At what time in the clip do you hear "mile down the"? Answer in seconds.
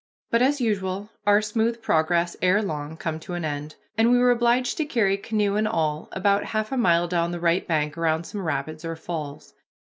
6.77-7.39